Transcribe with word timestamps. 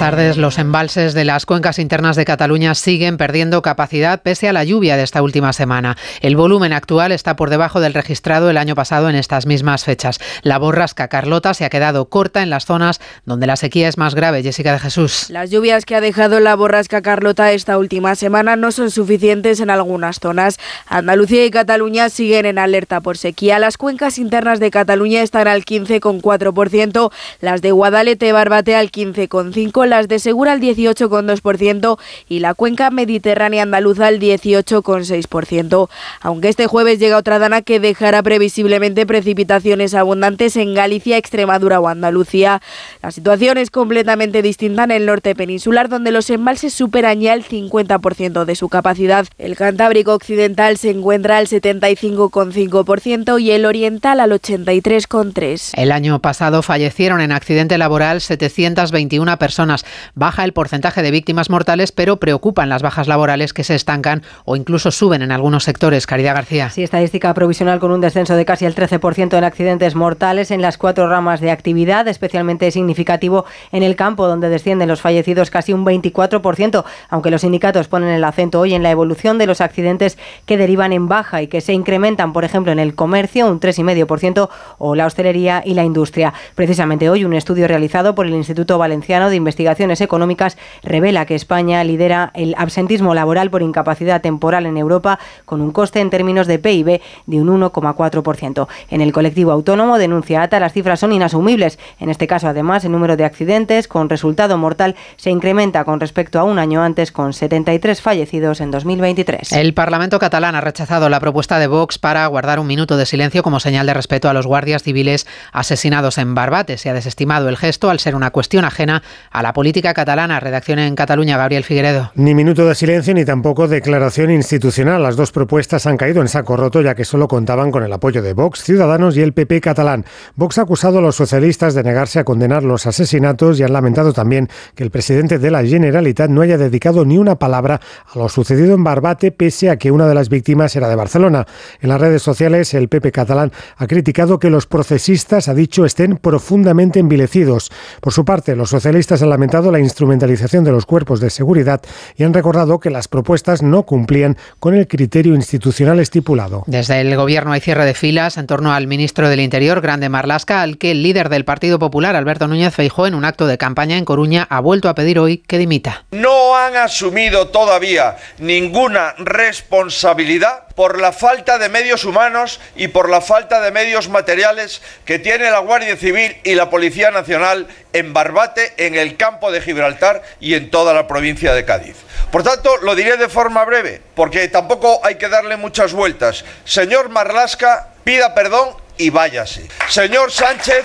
Tardes. 0.00 0.38
Los 0.38 0.56
embalses 0.56 1.12
de 1.12 1.26
las 1.26 1.44
cuencas 1.44 1.78
internas 1.78 2.16
de 2.16 2.24
Cataluña 2.24 2.74
siguen 2.74 3.18
perdiendo 3.18 3.60
capacidad 3.60 4.22
pese 4.22 4.48
a 4.48 4.54
la 4.54 4.64
lluvia 4.64 4.96
de 4.96 5.02
esta 5.02 5.20
última 5.20 5.52
semana. 5.52 5.98
El 6.22 6.36
volumen 6.36 6.72
actual 6.72 7.12
está 7.12 7.36
por 7.36 7.50
debajo 7.50 7.80
del 7.80 7.92
registrado 7.92 8.48
el 8.48 8.56
año 8.56 8.74
pasado 8.74 9.10
en 9.10 9.14
estas 9.14 9.44
mismas 9.44 9.84
fechas. 9.84 10.18
La 10.40 10.56
borrasca 10.56 11.08
Carlota 11.08 11.52
se 11.52 11.66
ha 11.66 11.68
quedado 11.68 12.08
corta 12.08 12.42
en 12.42 12.48
las 12.48 12.64
zonas 12.64 12.98
donde 13.26 13.46
la 13.46 13.56
sequía 13.56 13.88
es 13.88 13.98
más 13.98 14.14
grave. 14.14 14.42
Jessica 14.42 14.72
de 14.72 14.78
Jesús. 14.78 15.28
Las 15.28 15.50
lluvias 15.50 15.84
que 15.84 15.96
ha 15.96 16.00
dejado 16.00 16.40
la 16.40 16.54
borrasca 16.54 17.02
Carlota 17.02 17.52
esta 17.52 17.76
última 17.76 18.14
semana 18.14 18.56
no 18.56 18.72
son 18.72 18.90
suficientes 18.90 19.60
en 19.60 19.68
algunas 19.68 20.18
zonas. 20.18 20.56
Andalucía 20.86 21.44
y 21.44 21.50
Cataluña 21.50 22.08
siguen 22.08 22.46
en 22.46 22.58
alerta 22.58 23.02
por 23.02 23.18
sequía. 23.18 23.58
Las 23.58 23.76
cuencas 23.76 24.16
internas 24.16 24.60
de 24.60 24.70
Cataluña 24.70 25.20
están 25.20 25.46
al 25.46 25.66
15,4%, 25.66 27.12
las 27.42 27.60
de 27.60 27.72
Guadalete 27.72 28.32
Barbate 28.32 28.76
al 28.76 28.90
15,5% 28.90 29.89
las 29.90 30.08
de 30.08 30.18
Segura 30.18 30.52
al 30.52 30.60
18,2% 30.60 31.98
y 32.28 32.38
la 32.38 32.54
cuenca 32.54 32.90
mediterránea 32.90 33.62
andaluza 33.62 34.06
al 34.06 34.18
18,6%. 34.18 35.88
Aunque 36.20 36.48
este 36.48 36.66
jueves 36.66 36.98
llega 36.98 37.18
otra 37.18 37.38
dana 37.38 37.62
que 37.62 37.80
dejará 37.80 38.22
previsiblemente 38.22 39.04
precipitaciones 39.04 39.94
abundantes 39.94 40.56
en 40.56 40.74
Galicia, 40.74 41.18
Extremadura 41.18 41.80
o 41.80 41.88
Andalucía. 41.88 42.62
La 43.02 43.10
situación 43.10 43.58
es 43.58 43.70
completamente 43.70 44.42
distinta 44.42 44.84
en 44.84 44.92
el 44.92 45.06
norte 45.06 45.34
peninsular, 45.34 45.88
donde 45.88 46.12
los 46.12 46.30
embalses 46.30 46.72
superan 46.72 47.20
ya 47.20 47.34
el 47.34 47.44
50% 47.44 48.44
de 48.44 48.54
su 48.54 48.68
capacidad. 48.68 49.26
El 49.38 49.56
Cantábrico 49.56 50.14
Occidental 50.14 50.76
se 50.76 50.90
encuentra 50.90 51.38
al 51.38 51.46
75,5% 51.48 53.40
y 53.40 53.50
el 53.50 53.66
Oriental 53.66 54.20
al 54.20 54.30
83,3%. 54.30 55.72
El 55.74 55.92
año 55.92 56.20
pasado 56.20 56.62
fallecieron 56.62 57.20
en 57.20 57.32
accidente 57.32 57.78
laboral 57.78 58.20
721 58.20 59.38
personas 59.38 59.79
Baja 60.14 60.44
el 60.44 60.52
porcentaje 60.52 61.02
de 61.02 61.10
víctimas 61.10 61.50
mortales, 61.50 61.92
pero 61.92 62.18
preocupan 62.18 62.68
las 62.68 62.82
bajas 62.82 63.08
laborales 63.08 63.52
que 63.52 63.64
se 63.64 63.74
estancan 63.74 64.22
o 64.44 64.56
incluso 64.56 64.90
suben 64.90 65.22
en 65.22 65.32
algunos 65.32 65.64
sectores. 65.64 66.06
Caridad 66.06 66.34
García. 66.34 66.70
Sí, 66.70 66.82
estadística 66.82 67.32
provisional 67.34 67.80
con 67.80 67.90
un 67.90 68.00
descenso 68.00 68.34
de 68.34 68.44
casi 68.44 68.64
el 68.64 68.74
13% 68.74 69.36
en 69.36 69.44
accidentes 69.44 69.94
mortales 69.94 70.50
en 70.50 70.62
las 70.62 70.78
cuatro 70.78 71.08
ramas 71.08 71.40
de 71.40 71.50
actividad, 71.50 72.08
especialmente 72.08 72.70
significativo 72.70 73.44
en 73.72 73.82
el 73.82 73.96
campo, 73.96 74.26
donde 74.26 74.48
descienden 74.48 74.88
los 74.88 75.00
fallecidos 75.00 75.50
casi 75.50 75.72
un 75.72 75.84
24%, 75.84 76.84
aunque 77.08 77.30
los 77.30 77.42
sindicatos 77.42 77.88
ponen 77.88 78.10
el 78.10 78.24
acento 78.24 78.60
hoy 78.60 78.74
en 78.74 78.82
la 78.82 78.90
evolución 78.90 79.38
de 79.38 79.46
los 79.46 79.60
accidentes 79.60 80.18
que 80.46 80.56
derivan 80.56 80.92
en 80.92 81.08
baja 81.08 81.42
y 81.42 81.46
que 81.46 81.60
se 81.60 81.72
incrementan, 81.72 82.32
por 82.32 82.44
ejemplo, 82.44 82.72
en 82.72 82.78
el 82.78 82.94
comercio, 82.94 83.46
un 83.46 83.60
3,5%, 83.60 84.48
o 84.78 84.94
la 84.94 85.06
hostelería 85.06 85.62
y 85.64 85.74
la 85.74 85.84
industria. 85.84 86.34
Precisamente 86.54 87.08
hoy 87.08 87.24
un 87.24 87.34
estudio 87.34 87.68
realizado 87.68 88.14
por 88.14 88.26
el 88.26 88.34
Instituto 88.34 88.78
Valenciano 88.78 89.30
de 89.30 89.36
Investigación 89.36 89.59
Investigaciones 89.60 90.00
Económicas 90.00 90.56
revela 90.82 91.26
que 91.26 91.34
España 91.34 91.84
lidera 91.84 92.30
el 92.32 92.54
absentismo 92.56 93.14
laboral 93.14 93.50
por 93.50 93.60
incapacidad 93.60 94.22
temporal 94.22 94.64
en 94.64 94.78
Europa 94.78 95.18
con 95.44 95.60
un 95.60 95.70
coste 95.70 96.00
en 96.00 96.08
términos 96.08 96.46
de 96.46 96.58
PIB 96.58 97.02
de 97.26 97.40
un 97.42 97.60
1,4%. 97.60 98.68
En 98.88 99.02
el 99.02 99.12
colectivo 99.12 99.52
autónomo 99.52 99.98
denuncia 99.98 100.40
ATA 100.40 100.60
las 100.60 100.72
cifras 100.72 101.00
son 101.00 101.12
inasumibles. 101.12 101.78
En 101.98 102.08
este 102.08 102.26
caso, 102.26 102.48
además, 102.48 102.86
el 102.86 102.92
número 102.92 103.18
de 103.18 103.26
accidentes 103.26 103.86
con 103.86 104.08
resultado 104.08 104.56
mortal 104.56 104.96
se 105.16 105.28
incrementa 105.28 105.84
con 105.84 106.00
respecto 106.00 106.40
a 106.40 106.44
un 106.44 106.58
año 106.58 106.82
antes 106.82 107.12
con 107.12 107.34
73 107.34 108.00
fallecidos 108.00 108.62
en 108.62 108.70
2023. 108.70 109.52
El 109.52 109.74
Parlamento 109.74 110.18
catalán 110.18 110.54
ha 110.54 110.62
rechazado 110.62 111.10
la 111.10 111.20
propuesta 111.20 111.58
de 111.58 111.66
Vox 111.66 111.98
para 111.98 112.26
guardar 112.28 112.60
un 112.60 112.66
minuto 112.66 112.96
de 112.96 113.04
silencio 113.04 113.42
como 113.42 113.60
señal 113.60 113.86
de 113.86 113.92
respeto 113.92 114.30
a 114.30 114.32
los 114.32 114.46
guardias 114.46 114.82
civiles 114.82 115.26
asesinados 115.52 116.16
en 116.16 116.34
Barbate. 116.34 116.78
Se 116.78 116.88
ha 116.88 116.94
desestimado 116.94 117.50
el 117.50 117.58
gesto 117.58 117.90
al 117.90 118.00
ser 118.00 118.14
una 118.14 118.30
cuestión 118.30 118.64
ajena 118.64 119.02
a 119.30 119.42
la 119.42 119.49
política 119.52 119.94
catalana. 119.94 120.40
Redacción 120.40 120.78
en 120.78 120.94
Cataluña, 120.94 121.36
Gabriel 121.36 121.64
Figueredo. 121.64 122.12
Ni 122.14 122.34
minuto 122.34 122.66
de 122.66 122.74
silencio 122.74 123.14
ni 123.14 123.24
tampoco 123.24 123.68
declaración 123.68 124.30
institucional. 124.30 125.02
Las 125.02 125.16
dos 125.16 125.32
propuestas 125.32 125.86
han 125.86 125.96
caído 125.96 126.20
en 126.20 126.28
saco 126.28 126.56
roto 126.56 126.80
ya 126.82 126.94
que 126.94 127.04
solo 127.04 127.28
contaban 127.28 127.70
con 127.70 127.82
el 127.82 127.92
apoyo 127.92 128.22
de 128.22 128.32
Vox, 128.32 128.62
Ciudadanos 128.62 129.16
y 129.16 129.22
el 129.22 129.32
PP 129.32 129.60
catalán. 129.60 130.04
Vox 130.36 130.58
ha 130.58 130.62
acusado 130.62 130.98
a 130.98 131.02
los 131.02 131.16
socialistas 131.16 131.74
de 131.74 131.82
negarse 131.82 132.18
a 132.18 132.24
condenar 132.24 132.62
los 132.62 132.86
asesinatos 132.86 133.58
y 133.58 133.62
han 133.62 133.72
lamentado 133.72 134.12
también 134.12 134.48
que 134.74 134.84
el 134.84 134.90
presidente 134.90 135.38
de 135.38 135.50
la 135.50 135.64
Generalitat 135.64 136.30
no 136.30 136.42
haya 136.42 136.58
dedicado 136.58 137.04
ni 137.04 137.18
una 137.18 137.36
palabra 137.36 137.80
a 138.12 138.18
lo 138.18 138.28
sucedido 138.28 138.74
en 138.74 138.84
Barbate 138.84 139.32
pese 139.32 139.70
a 139.70 139.76
que 139.76 139.90
una 139.90 140.06
de 140.06 140.14
las 140.14 140.28
víctimas 140.28 140.74
era 140.76 140.88
de 140.88 140.96
Barcelona. 140.96 141.46
En 141.80 141.88
las 141.88 142.00
redes 142.00 142.22
sociales 142.22 142.74
el 142.74 142.88
PP 142.88 143.12
catalán 143.12 143.52
ha 143.76 143.86
criticado 143.86 144.38
que 144.38 144.50
los 144.50 144.66
procesistas, 144.66 145.48
ha 145.48 145.54
dicho, 145.54 145.84
estén 145.84 146.16
profundamente 146.16 147.00
envilecidos. 147.00 147.70
Por 148.00 148.12
su 148.12 148.24
parte, 148.24 148.56
los 148.56 148.70
socialistas 148.70 149.22
han 149.22 149.30
lamentado 149.40 149.72
la 149.72 149.78
instrumentalización 149.78 150.64
de 150.64 150.70
los 150.70 150.84
cuerpos 150.84 151.18
de 151.18 151.30
seguridad 151.30 151.80
y 152.14 152.24
han 152.24 152.34
recordado 152.34 152.78
que 152.78 152.90
las 152.90 153.08
propuestas 153.08 153.62
no 153.62 153.84
cumplían 153.84 154.36
con 154.58 154.74
el 154.74 154.86
criterio 154.86 155.34
institucional 155.34 155.98
estipulado. 155.98 156.62
Desde 156.66 157.00
el 157.00 157.16
Gobierno 157.16 157.52
hay 157.52 157.62
cierre 157.62 157.86
de 157.86 157.94
filas 157.94 158.36
en 158.36 158.46
torno 158.46 158.74
al 158.74 158.86
ministro 158.86 159.30
del 159.30 159.40
Interior, 159.40 159.80
Grande 159.80 160.10
Marlasca, 160.10 160.60
al 160.60 160.76
que 160.76 160.90
el 160.90 161.02
líder 161.02 161.30
del 161.30 161.46
Partido 161.46 161.78
Popular, 161.78 162.16
Alberto 162.16 162.48
Núñez 162.48 162.74
Feijó, 162.74 163.06
en 163.06 163.14
un 163.14 163.24
acto 163.24 163.46
de 163.46 163.56
campaña 163.56 163.96
en 163.96 164.04
Coruña, 164.04 164.46
ha 164.50 164.60
vuelto 164.60 164.90
a 164.90 164.94
pedir 164.94 165.18
hoy 165.18 165.38
que 165.38 165.56
dimita. 165.56 166.04
No 166.10 166.54
han 166.54 166.76
asumido 166.76 167.48
todavía 167.48 168.18
ninguna 168.40 169.14
responsabilidad 169.16 170.64
por 170.74 171.00
la 171.00 171.12
falta 171.12 171.58
de 171.58 171.68
medios 171.68 172.04
humanos 172.04 172.60
y 172.76 172.88
por 172.88 173.08
la 173.08 173.20
falta 173.20 173.60
de 173.60 173.70
medios 173.70 174.08
materiales 174.08 174.82
que 175.04 175.18
tiene 175.18 175.50
la 175.50 175.58
Guardia 175.58 175.96
Civil 175.96 176.36
y 176.44 176.54
la 176.54 176.70
Policía 176.70 177.10
Nacional 177.10 177.68
en 177.92 178.12
Barbate, 178.12 178.74
en 178.76 178.94
el 178.94 179.16
campo 179.16 179.50
de 179.50 179.60
Gibraltar 179.60 180.22
y 180.40 180.54
en 180.54 180.70
toda 180.70 180.94
la 180.94 181.06
provincia 181.06 181.52
de 181.54 181.64
Cádiz. 181.64 181.96
Por 182.30 182.42
tanto, 182.42 182.76
lo 182.78 182.94
diré 182.94 183.16
de 183.16 183.28
forma 183.28 183.64
breve, 183.64 184.00
porque 184.14 184.48
tampoco 184.48 185.00
hay 185.04 185.16
que 185.16 185.28
darle 185.28 185.56
muchas 185.56 185.92
vueltas. 185.92 186.44
Señor 186.64 187.08
Marlasca, 187.08 187.88
pida 188.04 188.34
perdón 188.34 188.70
y 188.98 189.10
váyase. 189.10 189.68
Señor 189.88 190.30
Sánchez, 190.30 190.84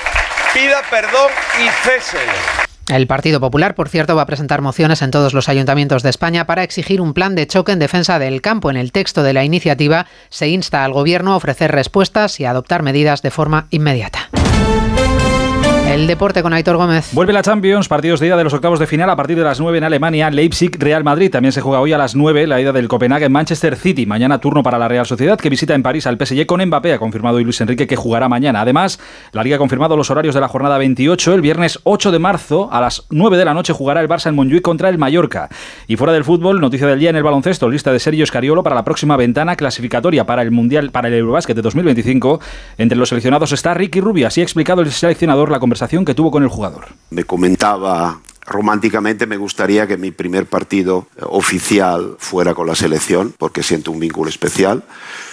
pida 0.53 0.81
perdón 0.89 1.31
y 1.63 1.87
césele. 1.87 2.64
El 2.87 3.07
Partido 3.07 3.39
Popular, 3.39 3.73
por 3.73 3.89
cierto, 3.89 4.15
va 4.15 4.21
a 4.21 4.27
presentar 4.27 4.61
mociones 4.61 5.01
en 5.01 5.09
todos 5.09 5.33
los 5.33 5.49
ayuntamientos 5.49 6.03
de 6.03 6.11
España 6.11 6.45
para 6.45 6.61
exigir 6.61 7.01
un 7.01 7.15
plan 7.15 7.33
de 7.33 7.47
choque 7.47 7.71
en 7.71 7.79
defensa 7.79 8.19
del 8.19 8.41
campo. 8.41 8.69
En 8.69 8.77
el 8.77 8.91
texto 8.91 9.23
de 9.23 9.33
la 9.33 9.43
iniciativa 9.43 10.05
se 10.29 10.49
insta 10.49 10.85
al 10.85 10.93
Gobierno 10.93 11.33
a 11.33 11.37
ofrecer 11.37 11.71
respuestas 11.71 12.39
y 12.39 12.45
a 12.45 12.51
adoptar 12.51 12.83
medidas 12.83 13.23
de 13.23 13.31
forma 13.31 13.65
inmediata. 13.71 14.24
El 15.95 16.07
deporte 16.07 16.43
con 16.43 16.51
Aitor 16.51 16.75
Gómez. 16.75 17.13
Vuelve 17.13 17.31
la 17.31 17.41
Champions, 17.41 17.87
partidos 17.87 18.19
de 18.19 18.27
ida 18.27 18.35
de 18.35 18.43
los 18.43 18.53
octavos 18.53 18.79
de 18.79 18.85
final 18.85 19.09
a 19.09 19.15
partir 19.15 19.37
de 19.37 19.45
las 19.45 19.61
9 19.61 19.77
en 19.77 19.85
Alemania, 19.85 20.29
Leipzig, 20.29 20.75
Real 20.77 21.05
Madrid. 21.05 21.31
También 21.31 21.53
se 21.53 21.61
juega 21.61 21.79
hoy 21.79 21.93
a 21.93 21.97
las 21.97 22.17
9 22.17 22.47
la 22.47 22.59
ida 22.59 22.73
del 22.73 22.89
Copenhague 22.89 23.29
Manchester 23.29 23.77
City. 23.77 24.05
Mañana 24.05 24.39
turno 24.39 24.61
para 24.61 24.77
la 24.77 24.89
Real 24.89 25.05
Sociedad 25.05 25.39
que 25.39 25.49
visita 25.49 25.73
en 25.73 25.83
París 25.83 26.05
al 26.05 26.17
PSG 26.17 26.45
con 26.47 26.61
Mbappé. 26.61 26.91
Ha 26.91 26.99
confirmado 26.99 27.39
Luis 27.39 27.61
Enrique 27.61 27.87
que 27.87 27.95
jugará 27.95 28.27
mañana. 28.27 28.59
Además, 28.59 28.99
la 29.31 29.41
Liga 29.41 29.55
ha 29.55 29.57
confirmado 29.57 29.95
los 29.95 30.11
horarios 30.11 30.35
de 30.35 30.41
la 30.41 30.49
jornada 30.49 30.77
28. 30.77 31.33
El 31.33 31.39
viernes 31.39 31.79
8 31.85 32.11
de 32.11 32.19
marzo 32.19 32.67
a 32.73 32.81
las 32.81 33.05
9 33.09 33.37
de 33.37 33.45
la 33.45 33.53
noche 33.53 33.71
jugará 33.71 34.01
el 34.01 34.09
Barça 34.09 34.27
en 34.27 34.35
Montjuic 34.35 34.63
contra 34.63 34.89
el 34.89 34.97
Mallorca. 34.97 35.47
Y 35.87 35.95
fuera 35.95 36.11
del 36.11 36.25
fútbol, 36.25 36.59
noticia 36.59 36.87
del 36.87 36.99
día 36.99 37.11
en 37.11 37.15
el 37.15 37.23
baloncesto, 37.23 37.69
lista 37.69 37.93
de 37.93 37.99
Sergio 38.01 38.25
Escariolo 38.25 38.63
para 38.63 38.75
la 38.75 38.83
próxima 38.83 39.15
ventana 39.15 39.55
clasificatoria 39.55 40.25
para 40.25 40.41
el 40.41 40.51
Mundial, 40.51 40.91
para 40.91 41.07
el 41.07 41.13
Eurobásquet 41.13 41.55
de 41.55 41.61
2025. 41.61 42.41
Entre 42.79 42.97
los 42.97 43.07
seleccionados 43.07 43.53
está 43.53 43.73
Ricky 43.73 44.01
Rubio. 44.01 44.27
Así 44.27 44.41
ha 44.41 44.43
explicado 44.43 44.81
el 44.81 44.91
seleccionador 44.91 45.49
la 45.49 45.61
conversación 45.61 45.84
que 45.87 46.13
tuvo 46.13 46.31
con 46.31 46.43
el 46.43 46.49
jugador. 46.49 46.87
Me 47.09 47.23
comentaba 47.23 48.19
románticamente 48.45 49.25
me 49.25 49.37
gustaría 49.37 49.87
que 49.87 49.97
mi 49.97 50.11
primer 50.11 50.45
partido 50.45 51.07
eh, 51.17 51.21
oficial 51.23 52.15
fuera 52.19 52.53
con 52.53 52.67
la 52.67 52.75
selección, 52.75 53.33
porque 53.37 53.63
siento 53.63 53.91
un 53.91 53.99
vínculo 53.99 54.29
especial. 54.29 54.83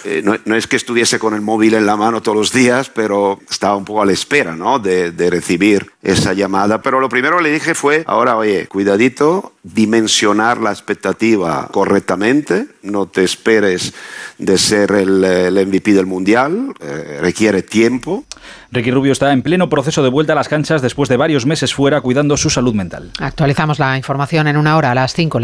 Eh, 0.03 0.23
no, 0.23 0.55
es 0.55 0.67
que 0.67 0.75
estuviese 0.75 1.19
con 1.19 1.33
el 1.33 1.41
móvil 1.41 1.75
en 1.75 1.85
la 1.85 1.95
mano 1.95 2.21
todos 2.21 2.37
los 2.37 2.51
días, 2.51 2.89
pero 2.89 3.39
estaba 3.49 3.75
un 3.75 3.85
poco 3.85 4.01
a 4.01 4.05
la 4.05 4.11
espera 4.11 4.55
¿no? 4.55 4.79
de, 4.79 5.11
recibir 5.29 5.91
esa 6.01 6.33
llamada. 6.33 6.81
Pero 6.81 6.99
lo 6.99 7.07
primero 7.07 7.37
que 7.37 7.43
le 7.43 7.51
dije 7.51 7.75
fue, 7.75 8.03
ahora 8.07 8.35
oye, 8.35 8.67
cuidadito, 8.67 9.53
dimensionar 9.63 10.59
la 10.59 10.71
expectativa 10.71 11.69
correctamente, 11.71 12.67
no 12.81 13.05
te 13.05 13.23
esperes 13.23 13.93
de 14.37 14.57
ser 14.57 14.91
el, 14.91 15.23
el 15.23 15.67
MVP 15.67 15.93
del 15.93 16.05
Mundial, 16.05 16.73
eh, 16.81 17.19
requiere 17.21 17.61
tiempo. 17.61 18.25
Ricky 18.71 18.91
Rubio 18.91 19.11
está 19.11 19.31
en 19.31 19.41
pleno 19.41 19.69
proceso 19.69 20.03
de 20.03 20.09
vuelta 20.09 20.33
a 20.33 20.35
las 20.35 20.49
canchas 20.49 20.81
después 20.81 21.09
de 21.09 21.17
varios 21.17 21.45
meses 21.45 21.73
fuera 21.73 22.01
cuidando 22.01 22.37
su 22.37 22.49
salud 22.49 22.73
mental. 22.73 23.11
Actualizamos 23.19 23.79
la 23.79 23.97
información 23.97 24.47
en 24.47 24.57
una 24.57 24.77
hora 24.77 24.91
a 24.91 24.95
las 24.95 25.13
5. 25.13 25.39